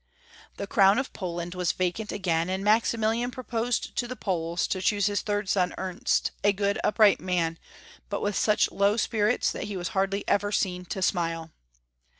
The 0.57 0.65
croAvn 0.65 0.99
of 0.99 1.13
Poland 1.13 1.53
was 1.53 1.73
vacant 1.73 2.11
again, 2.11 2.49
and 2.49 2.63
Maximilian 2.63 3.29
proposed 3.29 3.95
to 3.97 4.07
the 4.07 4.15
Poles 4.15 4.65
to 4.69 4.81
choose 4.81 5.07
liis 5.07 5.23
tliird 5.23 5.47
son, 5.47 5.75
Ernst, 5.77 6.31
a 6.43 6.51
good, 6.51 6.79
\ipright 6.83 7.19
man, 7.19 7.59
but 8.09 8.21
with 8.23 8.35
such 8.35 8.71
loAV 8.71 8.95
spuits 8.99 9.51
that 9.51 9.69
lie 9.69 9.75
was 9.75 9.89
hardly 9.89 10.27
ever 10.27 10.51
seen 10.51 10.85
to 10.85 11.03
smile. 11.03 11.51